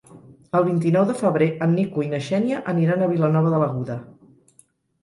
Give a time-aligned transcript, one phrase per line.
[0.59, 4.01] El vint-i-nou de febrer en Nico i na Xènia aniran a Vilanova de l'Aguda.